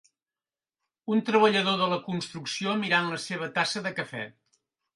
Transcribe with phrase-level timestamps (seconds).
[1.15, 4.29] Un treballador de la construcció mirant la seva tassa de cafè.